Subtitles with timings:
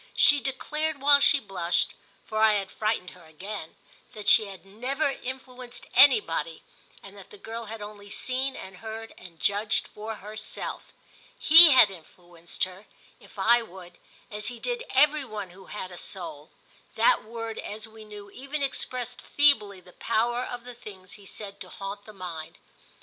[0.15, 6.63] She declared while she blushed—for I had frightened her again—that she had never influenced anybody
[7.03, 10.91] and that the girl had only seen and heard and judged for herself.
[11.37, 12.87] He had influenced her,
[13.19, 13.99] if I would,
[14.31, 16.49] as he did every one who had a soul:
[16.95, 21.59] that word, as we knew, even expressed feebly the power of the things he said
[21.61, 22.57] to haunt the mind.